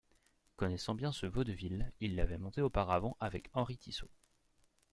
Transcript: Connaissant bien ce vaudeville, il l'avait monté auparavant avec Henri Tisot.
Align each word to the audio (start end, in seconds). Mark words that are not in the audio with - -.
Connaissant 0.55 0.95
bien 0.95 1.11
ce 1.11 1.27
vaudeville, 1.27 1.93
il 1.99 2.15
l'avait 2.15 2.39
monté 2.39 2.63
auparavant 2.63 3.15
avec 3.19 3.51
Henri 3.53 3.77
Tisot. 3.77 4.09